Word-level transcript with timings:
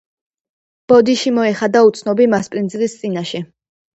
ბოდიში 0.93 1.33
მოეხადა 1.35 1.83
უცნობი 1.89 2.27
მასპინძლის 2.35 2.95
წინაშე. 3.03 3.43